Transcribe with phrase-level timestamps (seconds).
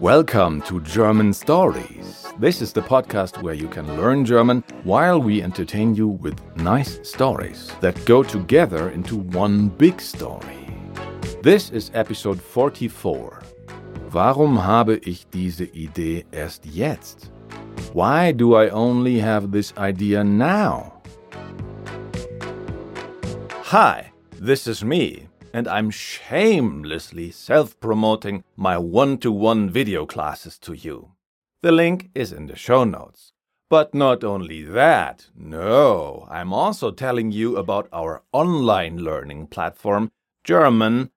[0.00, 2.26] Welcome to German Stories.
[2.38, 6.98] This is the podcast where you can learn German while we entertain you with nice
[7.02, 10.68] stories that go together into one big story.
[11.42, 13.42] This is episode 44.
[14.10, 17.30] Warum habe ich diese Idee erst jetzt?
[17.92, 21.02] Why do I only have this idea now?
[23.64, 30.58] Hi, this is me, and I'm shamelessly self promoting my one to one video classes
[30.60, 31.12] to you.
[31.62, 33.32] The link is in the show notes.
[33.68, 40.10] But not only that, no, I'm also telling you about our online learning platform,
[40.42, 41.10] German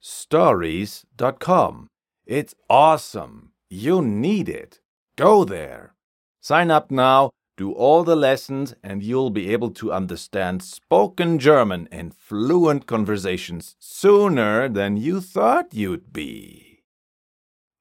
[0.00, 1.88] stories.com.
[2.26, 3.52] It's awesome.
[3.70, 4.80] You need it.
[5.16, 5.94] Go there.
[6.40, 11.88] Sign up now do all the lessons, and you'll be able to understand spoken German
[11.92, 16.84] in fluent conversations sooner than you thought you'd be.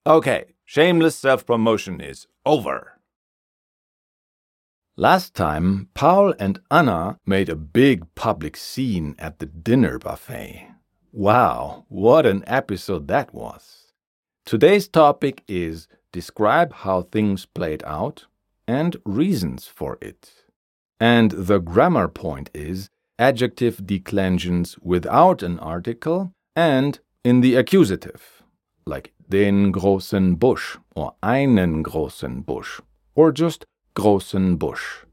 [0.06, 3.00] Okay, shameless self promotion is over.
[4.96, 10.72] Last time, Paul and Anna made a big public scene at the dinner buffet.
[11.12, 13.94] Wow, what an episode that was!
[14.44, 18.26] Today's topic is describe how things played out
[18.68, 20.46] and reasons for it.
[21.00, 28.44] And the grammar point is adjective declensions without an article and in the accusative,
[28.86, 32.82] like den großen Busch or einen großen Busch
[33.16, 35.06] or just großen Busch.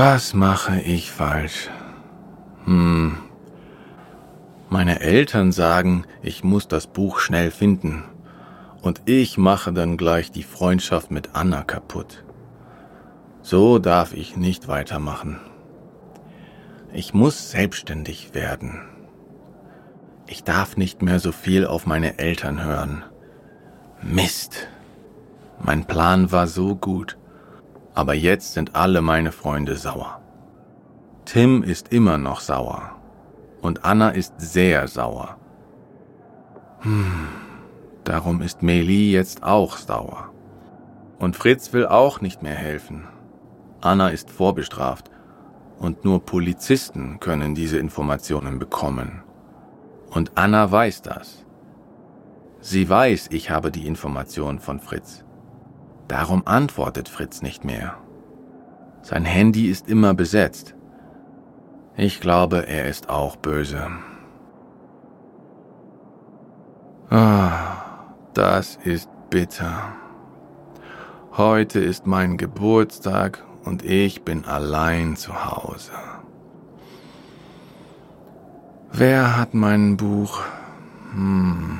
[0.00, 1.68] Was mache ich falsch?
[2.66, 3.18] Hm.
[4.70, 8.04] Meine Eltern sagen, ich muss das Buch schnell finden.
[8.80, 12.22] Und ich mache dann gleich die Freundschaft mit Anna kaputt.
[13.42, 15.40] So darf ich nicht weitermachen.
[16.92, 18.82] Ich muss selbstständig werden.
[20.28, 23.02] Ich darf nicht mehr so viel auf meine Eltern hören.
[24.00, 24.68] Mist.
[25.60, 27.18] Mein Plan war so gut
[27.98, 30.20] aber jetzt sind alle meine Freunde sauer.
[31.24, 32.92] Tim ist immer noch sauer
[33.60, 35.36] und Anna ist sehr sauer.
[36.82, 37.26] Hm,
[38.04, 40.30] darum ist Meli jetzt auch sauer.
[41.18, 43.08] Und Fritz will auch nicht mehr helfen.
[43.80, 45.10] Anna ist vorbestraft
[45.80, 49.24] und nur Polizisten können diese Informationen bekommen.
[50.10, 51.44] Und Anna weiß das.
[52.60, 55.24] Sie weiß, ich habe die Information von Fritz.
[56.08, 57.96] Darum antwortet Fritz nicht mehr.
[59.02, 60.74] Sein Handy ist immer besetzt.
[61.96, 63.86] Ich glaube, er ist auch böse.
[67.10, 67.76] Ah,
[68.34, 69.92] das ist bitter.
[71.36, 75.92] Heute ist mein Geburtstag und ich bin allein zu Hause.
[78.92, 80.40] Wer hat mein Buch?
[81.12, 81.78] Hm.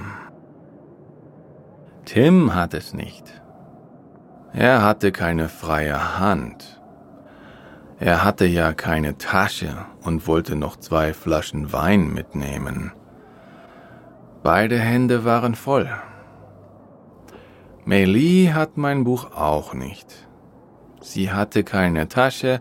[2.04, 3.40] Tim hat es nicht.
[4.53, 6.81] Er hatte keine freie Hand.
[8.00, 12.92] Er hatte ja keine Tasche und wollte noch zwei Flaschen Wein mitnehmen.
[14.42, 15.91] Beide Hände waren voll.
[17.84, 20.28] Meili hat mein Buch auch nicht.
[21.00, 22.60] Sie hatte keine Tasche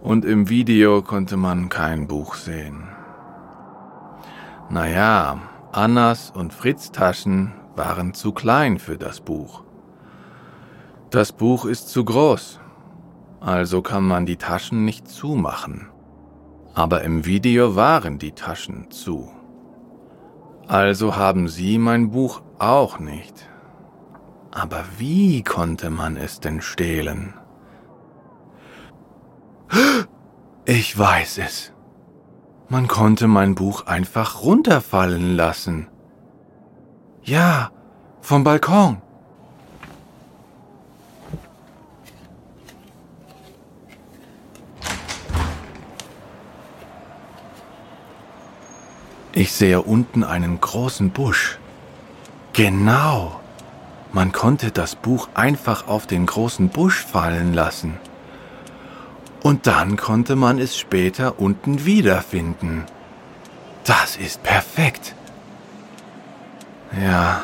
[0.00, 2.88] und im Video konnte man kein Buch sehen.
[4.68, 5.38] Naja,
[5.72, 9.62] Annas und Fritz Taschen waren zu klein für das Buch.
[11.12, 12.58] Das Buch ist zu groß,
[13.38, 15.88] also kann man die Taschen nicht zumachen.
[16.72, 19.30] Aber im Video waren die Taschen zu.
[20.66, 23.46] Also haben Sie mein Buch auch nicht.
[24.50, 27.34] Aber wie konnte man es denn stehlen?
[30.64, 31.74] Ich weiß es.
[32.70, 35.88] Man konnte mein Buch einfach runterfallen lassen.
[37.22, 37.70] Ja,
[38.22, 39.02] vom Balkon.
[49.42, 51.58] Ich sehe unten einen großen Busch.
[52.52, 53.40] Genau.
[54.12, 57.98] Man konnte das Buch einfach auf den großen Busch fallen lassen.
[59.42, 62.84] Und dann konnte man es später unten wiederfinden.
[63.82, 65.16] Das ist perfekt.
[67.02, 67.40] Ja,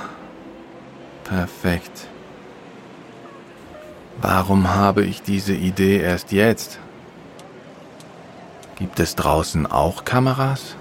[1.24, 2.06] perfekt.
[4.22, 6.78] Warum habe ich diese Idee erst jetzt?
[8.76, 10.77] Gibt es draußen auch Kameras?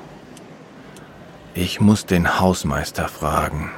[1.60, 3.72] Ich muss den Hausmeister fragen.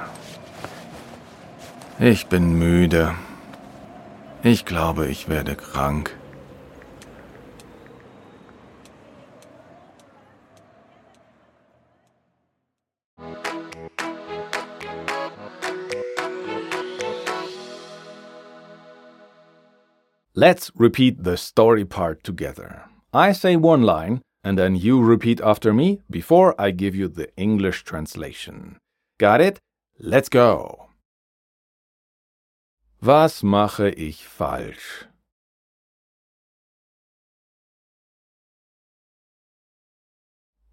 [1.97, 3.15] Ich bin müde.
[4.43, 6.13] Ich glaube, ich werde krank.
[20.33, 22.89] Let's repeat the story part together.
[23.13, 27.29] I say one line, and then you repeat after me before I give you the
[27.35, 28.77] English translation.
[29.19, 29.59] Got it?
[29.99, 30.89] Let's go.
[33.01, 35.05] Was mache ich falsch?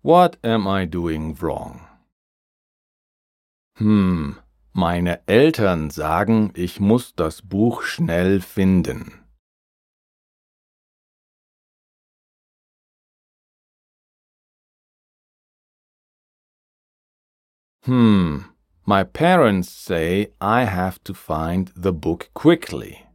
[0.03, 1.81] What am I doing wrong?
[3.79, 4.37] Hm,
[4.73, 9.26] meine Eltern sagen, ich muss das Buch schnell finden.
[17.87, 18.39] Hmm,
[18.85, 23.07] my parents say I have to find the book quickly.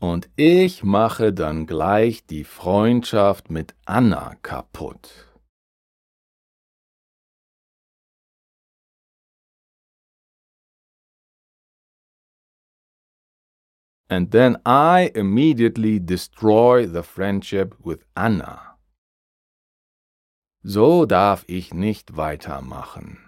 [0.00, 5.28] Und ich mache dann gleich die Freundschaft mit Anna kaputt.
[14.08, 18.69] And then I immediately destroy the friendship with Anna.
[20.62, 23.18] So darf ich nicht weitermachen.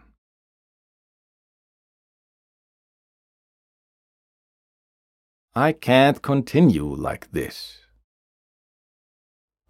[5.55, 7.89] I can't continue like this.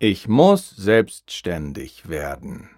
[0.00, 2.70] Ich muss selbstständig werden.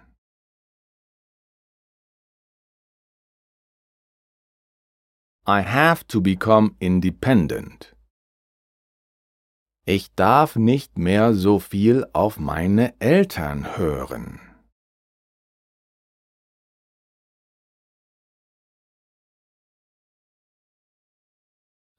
[5.47, 7.95] I have to become independent.
[9.87, 14.39] Ich darf nicht mehr so viel auf meine Eltern hören.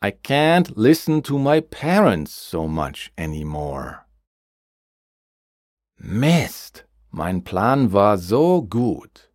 [0.06, 4.06] I can't listen to my parents so much anymore.
[5.98, 9.28] Mist, mein Plan war so gut.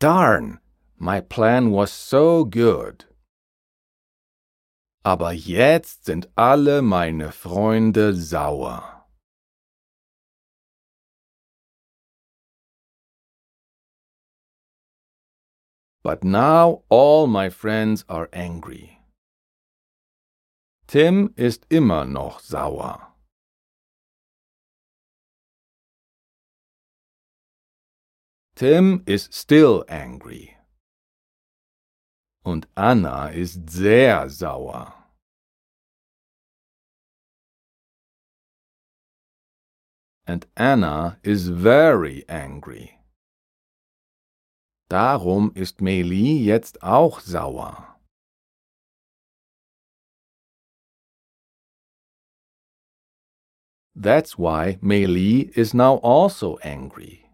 [0.00, 0.58] Darn,
[0.98, 3.04] my plan was so good.
[5.04, 8.95] Aber jetzt sind alle meine Freunde sauer.
[16.06, 19.00] But now all my friends are angry.
[20.86, 23.08] Tim ist immer noch sauer.
[28.54, 30.56] Tim is still angry.
[32.44, 34.94] Und Anna ist sehr sauer.
[40.24, 42.95] And Anna is very angry.
[44.88, 47.98] Darum ist Meli jetzt auch sauer.
[53.98, 57.24] That's why Meli is now also angry.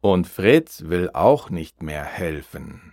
[0.00, 2.92] Und Fritz will auch nicht mehr helfen.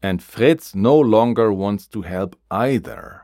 [0.00, 3.21] And Fritz no longer wants to help either.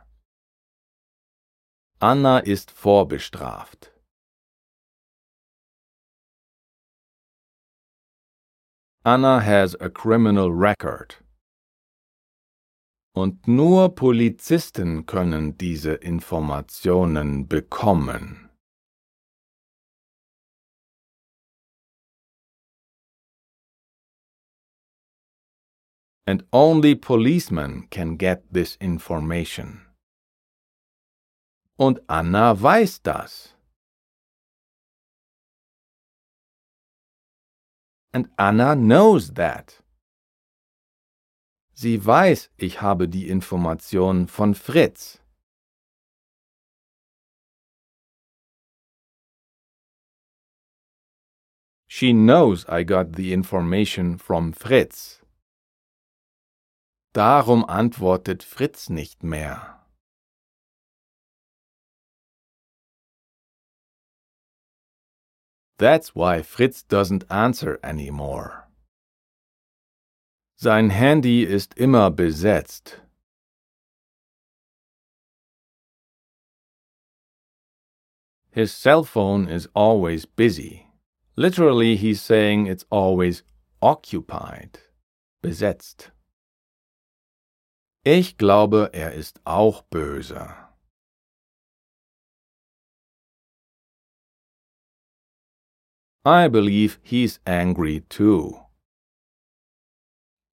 [2.00, 3.92] Anna ist vorbestraft.
[9.04, 11.16] Anna has a criminal record.
[13.16, 18.48] Und nur Polizisten können diese Informationen bekommen.
[26.28, 29.87] And only policemen can get this information.
[31.80, 33.54] Und Anna weiß das.
[38.12, 39.84] And Anna knows that.
[41.74, 45.20] Sie weiß, ich habe die Information von Fritz.
[51.86, 55.22] She knows I got the information from Fritz.
[57.12, 59.87] Darum antwortet Fritz nicht mehr.
[65.78, 68.68] That's why Fritz doesn't answer anymore.
[70.56, 73.00] Sein Handy ist immer besetzt.
[78.50, 80.88] His cell phone is always busy.
[81.36, 83.44] Literally, he's saying it's always
[83.80, 84.80] occupied.
[85.40, 86.10] Besetzt.
[88.04, 90.67] Ich glaube, er ist auch böse.
[96.24, 98.60] I believe he's angry too.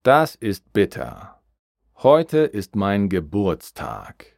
[0.03, 1.35] Das ist bitter.
[2.03, 4.35] Heute ist mein Geburtstag.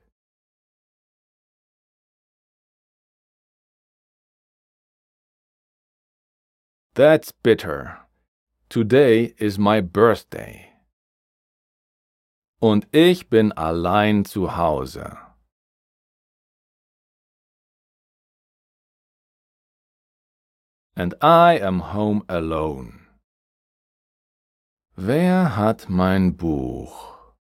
[6.96, 8.08] That's bitter.
[8.70, 10.70] Today is my birthday.
[12.60, 15.27] Und ich bin allein zu Hause.
[21.00, 23.06] And I am home alone.
[24.96, 27.36] Wer hat mein Buch?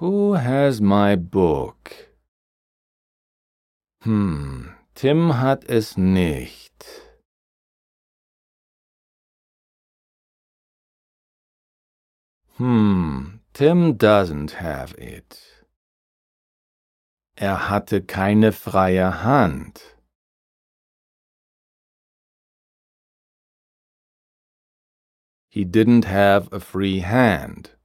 [0.00, 1.94] Who has my book?
[4.02, 6.84] Hm, Tim hat es nicht.
[12.56, 15.53] Hmm, Tim doesn't have it.
[17.36, 19.96] Er hatte keine freie Hand.
[25.48, 27.76] He didn't have a free hand.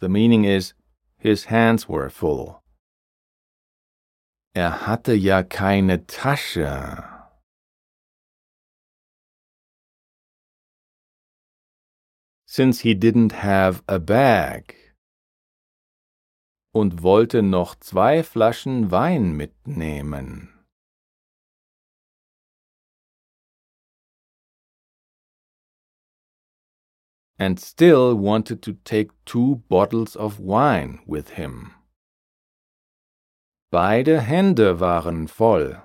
[0.00, 0.74] The meaning is,
[1.18, 2.62] his hands were full.
[4.54, 7.04] Er hatte ja keine Tasche.
[12.46, 14.85] Since he didn't have a bag.
[16.76, 20.52] Und wollte noch zwei Flaschen Wein mitnehmen.
[27.38, 31.74] and still wanted to take two bottles of wine with him.
[33.70, 35.82] Beide Hände waren voll.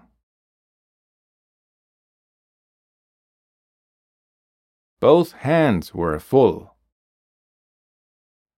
[5.00, 6.71] Both hands were full.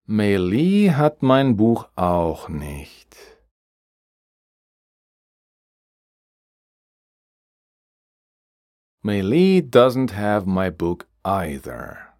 [0.05, 3.15] Meili hat mein Buch auch nicht.
[9.01, 12.17] Meili doesn't have my book either.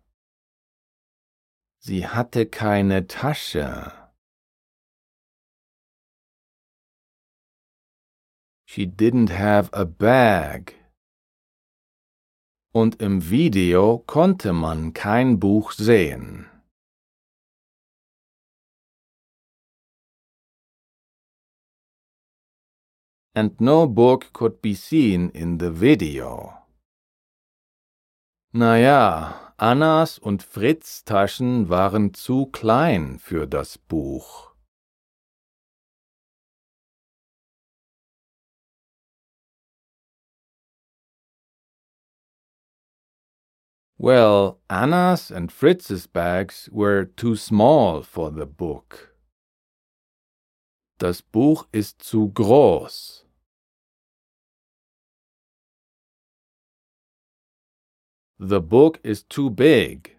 [1.79, 3.91] Sie hatte keine Tasche.
[8.65, 10.73] She didn't have a bag.
[12.73, 16.49] Und im Video konnte man kein Buch sehen.
[23.35, 26.53] And no book could be seen in the video.
[28.53, 34.53] Naja, Annas und Fritz Taschen waren zu klein für das Buch.
[43.97, 49.15] Well, Anna's and Fritz's bags were too small for the book.
[50.99, 53.22] Das Buch ist zu groß.
[58.45, 60.17] The book is too big.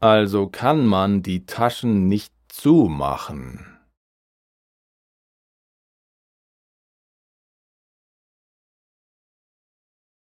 [0.00, 3.78] Also kann man die Taschen nicht zumachen.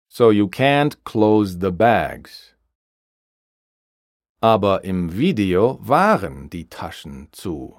[0.10, 2.56] So you can't close the bags.
[4.42, 7.78] Aber im Video waren die Taschen zu.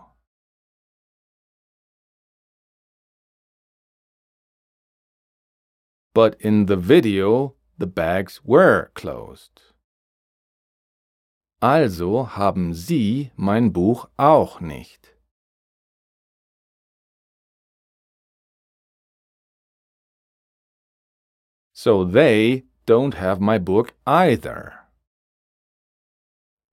[6.15, 9.75] But in the video The bags were closed.
[11.61, 15.19] Also haben Sie mein Buch auch nicht.
[21.73, 24.87] So they don't have my book either.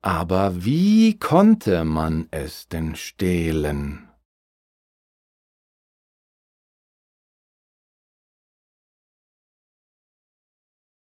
[0.04, 4.09] Aber wie konnte man es denn stehlen?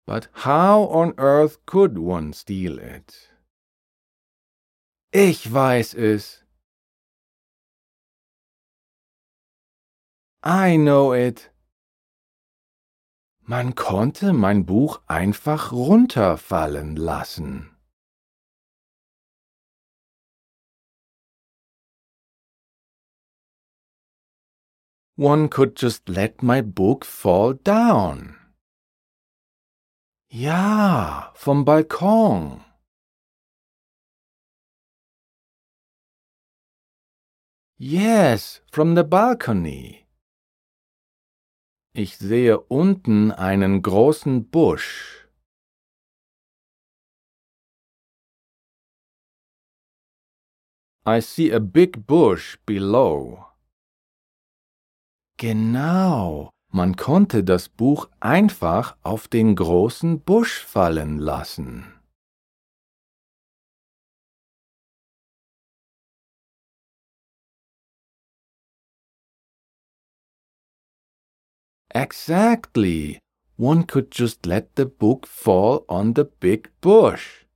[0.08, 3.28] But how on earth could one steal it?
[5.12, 6.42] Ich weiß es.
[10.42, 11.50] I know it.
[13.42, 17.76] Man konnte mein Buch einfach runterfallen lassen.
[25.18, 28.38] One could just let my book fall down.
[30.30, 32.62] Ja, vom Balkon.
[37.78, 40.06] Yes, from the balcony.
[41.94, 45.26] Ich sehe unten einen großen Busch.
[51.06, 53.47] I see a big bush below.
[55.38, 61.92] Genau, man konnte das Buch einfach auf den großen Busch fallen lassen.
[71.94, 73.18] Exactly.
[73.56, 77.46] One could just let the book fall on the big bush.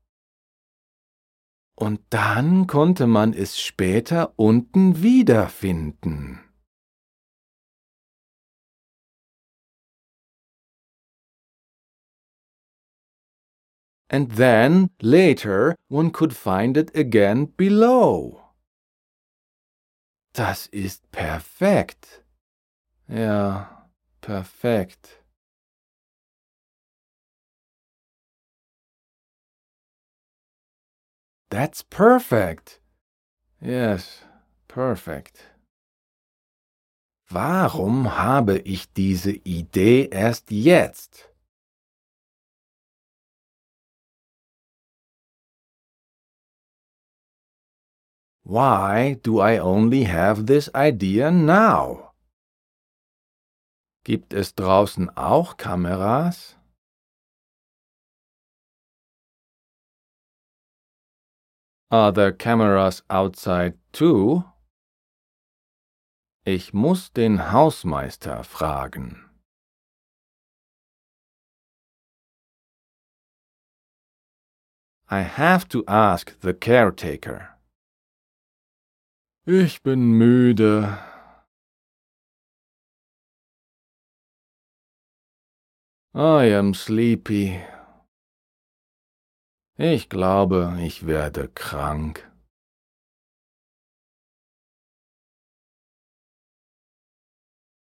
[1.77, 6.41] Und dann konnte man es später unten wiederfinden.
[14.13, 18.43] And then, later, one could find it again below.
[20.35, 22.23] Das ist perfekt.
[23.09, 23.83] Ja.
[24.23, 25.21] Perfekt.
[31.51, 32.81] That's perfect.
[33.61, 34.23] Yes,
[34.69, 35.51] perfect.
[37.29, 41.32] Warum habe ich diese Idee erst jetzt?
[48.45, 52.13] Why do I only have this idea now?
[54.05, 56.57] Gibt es draußen auch Kameras?
[61.91, 64.45] Are there cameras outside too?
[66.45, 69.31] Ich muss den Hausmeister fragen.
[75.09, 77.52] I have to ask the caretaker.
[79.45, 80.99] Ich bin müde.
[86.15, 87.61] I am sleepy.
[89.77, 92.31] Ich glaube, ich werde krank.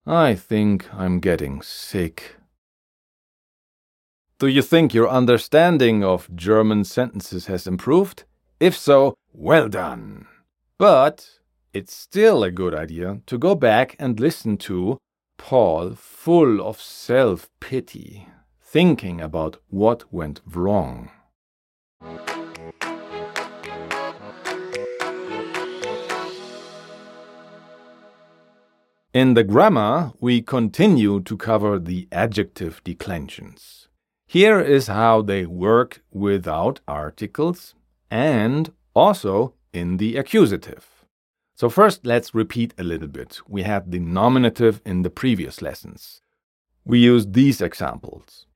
[0.07, 2.37] I think I'm getting sick.
[4.39, 8.27] Do you think your understanding of German sentences has improved?
[8.61, 10.29] If so, well done.
[10.79, 11.41] But
[11.73, 14.99] it's still a good idea to go back and listen to
[15.37, 18.29] Paul, full of self pity,
[18.61, 21.11] thinking about what went wrong.
[29.15, 33.89] In the grammar, we continue to cover the adjective declensions.
[34.27, 37.75] Here is how they work without articles
[38.11, 40.98] and also in the accusative.
[41.59, 43.41] So, first, let's repeat a little bit.
[43.49, 46.23] We had the nominative in the previous lessons.
[46.85, 48.47] We used these examples.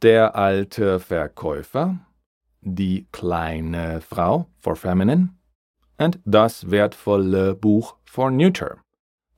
[0.00, 2.00] Der alte Verkäufer,
[2.64, 5.36] die kleine Frau for feminine,
[5.96, 8.82] and das wertvolle Buch for neuter,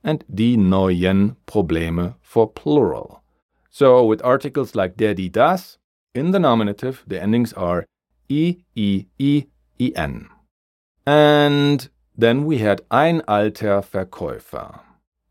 [0.03, 3.21] and die neuen Probleme for plural.
[3.69, 5.77] So, with articles like der, die, das,
[6.15, 7.85] in the nominative, the endings are
[8.27, 8.63] in.
[11.05, 14.79] And then we had ein alter Verkäufer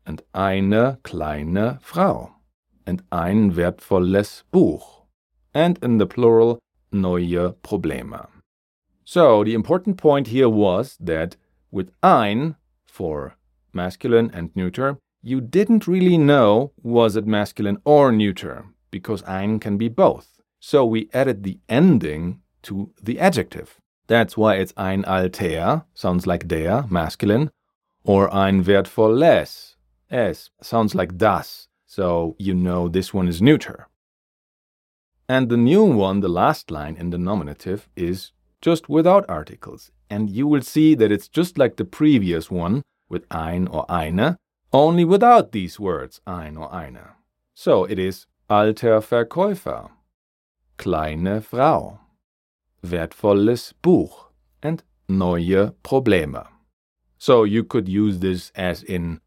[0.05, 2.31] and eine kleine Frau
[2.85, 5.03] and ein wertvolles Buch
[5.53, 6.59] and in the plural
[6.91, 8.27] neue Probleme.
[9.03, 11.35] So the important point here was that
[11.71, 13.35] with ein for
[13.73, 19.77] masculine and neuter, you didn't really know was it masculine or neuter because ein can
[19.77, 20.39] be both.
[20.59, 23.79] So we added the ending to the adjective.
[24.07, 27.51] That's why it's ein alter, sounds like der, masculine,
[28.05, 29.75] or ein wertvolles,
[30.09, 33.87] es, sounds like das, so you know this one is neuter.
[35.27, 39.91] And the new one, the last line in the nominative, is just without articles.
[40.09, 44.37] And you will see that it's just like the previous one with ein or eine,
[44.71, 47.15] only without these words ein or eine.
[47.53, 49.89] So it is alter Verkäufer,
[50.77, 51.99] kleine Frau
[52.87, 56.47] wertvolles Buch and neue Probleme.
[57.17, 59.19] So you could use this as in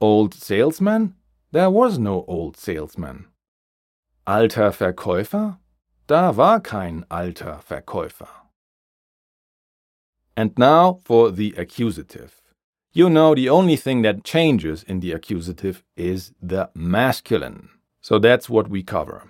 [0.00, 1.14] old salesman?
[1.52, 3.26] There was no old salesman.
[4.26, 5.58] Alter Verkäufer?
[6.06, 8.28] Da war kein alter Verkäufer.
[10.36, 12.42] And now for the accusative.
[12.92, 17.68] You know the only thing that changes in the accusative is the masculine.
[18.00, 19.28] So that's what we cover.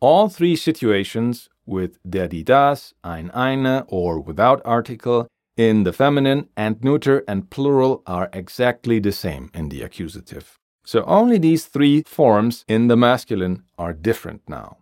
[0.00, 6.48] All three situations with der, die, das, ein, eine, or without article in the feminine
[6.56, 10.58] and neuter and plural are exactly the same in the accusative.
[10.84, 14.78] So only these three forms in the masculine are different now.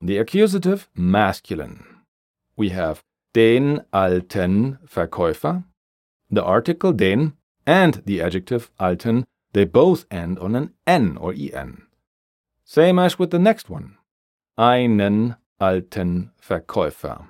[0.00, 1.84] The accusative masculine.
[2.56, 5.64] We have den alten Verkäufer,
[6.30, 7.32] the article den,
[7.66, 11.86] and the adjective alten They both end on an N or EN.
[12.64, 13.96] Same as with the next one.
[14.58, 17.26] Einen alten Verkäufer.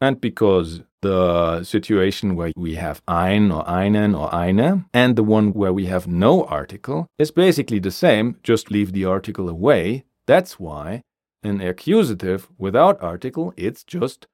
[0.00, 5.52] And because the situation where we have ein or einen or eine and the one
[5.52, 10.60] where we have no article is basically the same, just leave the article away, that's
[10.60, 11.02] why
[11.42, 14.26] an accusative without article it's just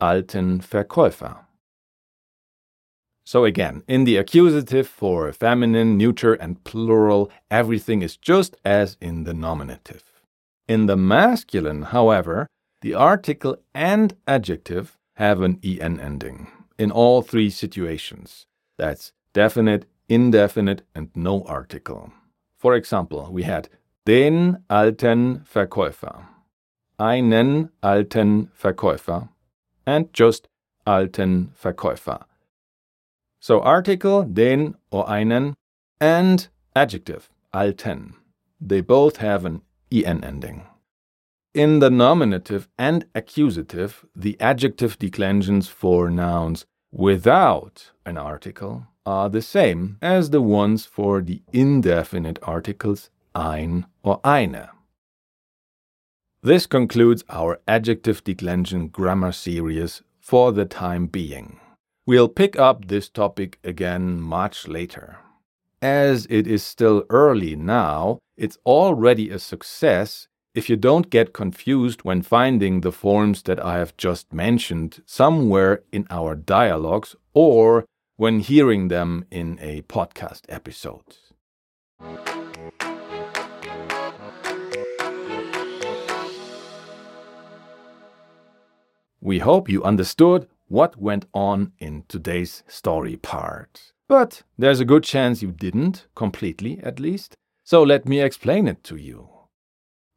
[0.00, 1.38] alten Verkäufer.
[3.26, 9.24] So again, in the accusative for feminine, neuter, and plural, everything is just as in
[9.24, 10.13] the nominative.
[10.66, 12.46] In the masculine, however,
[12.80, 16.48] the article and adjective have an en ending
[16.78, 18.46] in all three situations.
[18.78, 22.12] That's definite, indefinite, and no article.
[22.56, 23.68] For example, we had
[24.06, 26.26] den alten Verkäufer,
[26.98, 29.28] einen alten Verkäufer,
[29.86, 30.48] and just
[30.86, 32.24] alten Verkäufer.
[33.40, 35.54] So article, den or einen,
[36.00, 38.14] and adjective, alten.
[38.60, 39.60] They both have an
[40.02, 40.66] en ending.
[41.54, 49.42] In the nominative and accusative, the adjective declensions for nouns without an article are the
[49.42, 54.70] same as the ones for the indefinite articles ein or eine.
[56.42, 61.60] This concludes our adjective declension grammar series for the time being.
[62.06, 65.18] We'll pick up this topic again much later.
[65.80, 72.02] As it is still early now, it's already a success if you don't get confused
[72.02, 77.84] when finding the forms that I have just mentioned somewhere in our dialogues or
[78.16, 81.16] when hearing them in a podcast episode.
[89.20, 93.92] We hope you understood what went on in today's story part.
[94.06, 98.84] But there's a good chance you didn't, completely at least, so let me explain it
[98.84, 99.28] to you.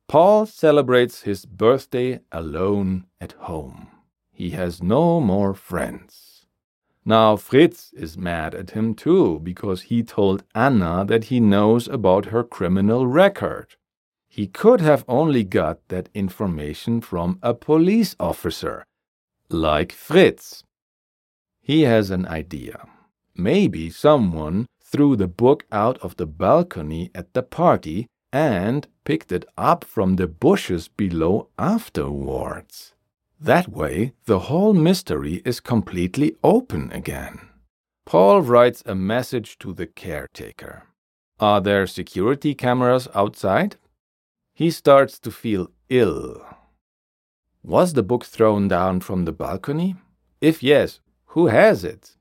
[0.07, 3.87] Paul celebrates his birthday alone at home.
[4.31, 6.45] He has no more friends.
[7.03, 12.25] Now Fritz is mad at him too because he told Anna that he knows about
[12.25, 13.75] her criminal record.
[14.27, 18.85] He could have only got that information from a police officer
[19.49, 20.63] like Fritz.
[21.61, 22.87] He has an idea.
[23.35, 29.45] Maybe someone threw the book out of the balcony at the party and picked it
[29.57, 32.93] up from the bushes below afterwards.
[33.39, 37.39] That way, the whole mystery is completely open again.
[38.05, 40.83] Paul writes a message to the caretaker.
[41.39, 43.75] Are there security cameras outside?
[44.53, 46.41] He starts to feel ill
[47.67, 49.95] was the book thrown down from the balcony?
[50.39, 52.15] If yes, who has it?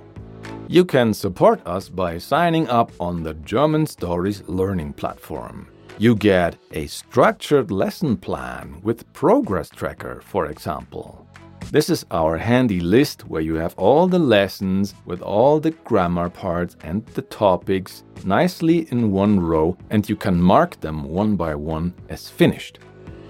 [0.67, 5.67] You can support us by signing up on the German Stories Learning Platform.
[5.97, 11.27] You get a structured lesson plan with progress tracker, for example.
[11.71, 16.29] This is our handy list where you have all the lessons with all the grammar
[16.29, 21.55] parts and the topics nicely in one row, and you can mark them one by
[21.55, 22.79] one as finished.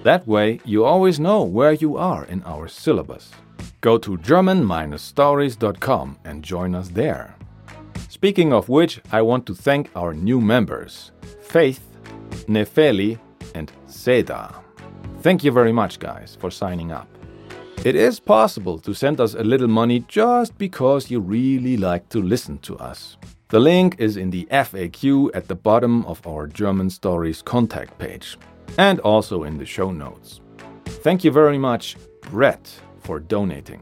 [0.06, 3.32] That way, you always know where you are in our syllabus.
[3.82, 7.36] Go to German-stories.com and join us there.
[8.10, 11.82] Speaking of which, I want to thank our new members Faith,
[12.48, 13.18] Nefeli,
[13.56, 14.54] and Seda.
[15.22, 17.08] Thank you very much, guys, for signing up.
[17.84, 22.22] It is possible to send us a little money just because you really like to
[22.22, 23.18] listen to us.
[23.48, 28.38] The link is in the FAQ at the bottom of our German Stories contact page
[28.78, 30.42] and also in the show notes.
[30.86, 33.82] Thank you very much, Brett, for donating.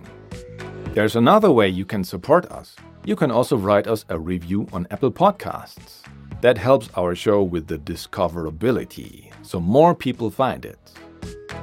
[0.93, 2.75] There's another way you can support us.
[3.05, 6.01] You can also write us a review on Apple Podcasts.
[6.41, 10.91] That helps our show with the discoverability, so more people find it.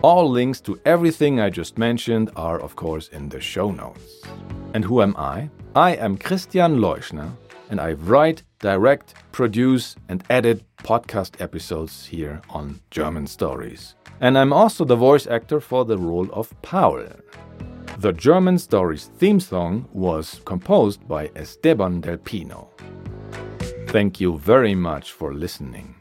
[0.03, 4.23] All links to everything I just mentioned are, of course, in the show notes.
[4.73, 5.51] And who am I?
[5.77, 7.31] I am Christian Leuschner,
[7.71, 13.95] and I write, direct, produce, and edit podcast episodes here on German Stories.
[14.21, 17.05] And I'm also the voice actor for the role of Paul.
[17.99, 22.69] The German Stories theme song was composed by Esteban Del Pino.
[23.89, 26.00] Thank you very much for listening.